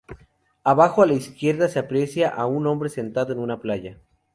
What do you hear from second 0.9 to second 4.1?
a la izquierda se aprecia a un hombre sentado en una playa.